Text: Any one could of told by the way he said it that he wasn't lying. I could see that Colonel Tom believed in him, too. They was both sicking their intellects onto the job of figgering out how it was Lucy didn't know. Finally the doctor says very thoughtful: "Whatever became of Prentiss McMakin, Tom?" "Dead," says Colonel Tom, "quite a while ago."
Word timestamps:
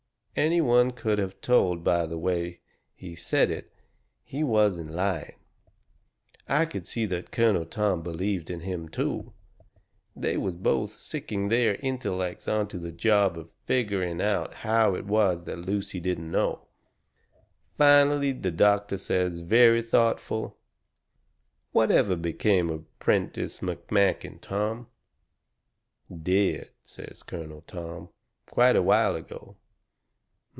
Any 0.33 0.61
one 0.61 0.91
could 0.91 1.19
of 1.19 1.41
told 1.41 1.83
by 1.83 2.05
the 2.05 2.17
way 2.17 2.61
he 2.95 3.15
said 3.15 3.51
it 3.51 3.69
that 3.75 3.83
he 4.23 4.45
wasn't 4.45 4.91
lying. 4.91 5.35
I 6.47 6.63
could 6.65 6.87
see 6.87 7.05
that 7.07 7.31
Colonel 7.31 7.65
Tom 7.65 8.01
believed 8.01 8.49
in 8.49 8.61
him, 8.61 8.87
too. 8.87 9.33
They 10.15 10.37
was 10.37 10.55
both 10.55 10.91
sicking 10.91 11.49
their 11.49 11.75
intellects 11.81 12.47
onto 12.47 12.79
the 12.79 12.93
job 12.93 13.37
of 13.37 13.51
figgering 13.67 14.21
out 14.21 14.53
how 14.53 14.95
it 14.95 15.03
was 15.05 15.41
Lucy 15.45 15.99
didn't 15.99 16.31
know. 16.31 16.65
Finally 17.77 18.31
the 18.31 18.51
doctor 18.51 18.97
says 18.97 19.39
very 19.39 19.81
thoughtful: 19.81 20.57
"Whatever 21.73 22.15
became 22.15 22.69
of 22.69 22.99
Prentiss 22.99 23.59
McMakin, 23.59 24.39
Tom?" 24.39 24.87
"Dead," 26.09 26.69
says 26.83 27.21
Colonel 27.21 27.63
Tom, 27.67 28.07
"quite 28.47 28.77
a 28.77 28.81
while 28.81 29.17
ago." 29.17 29.57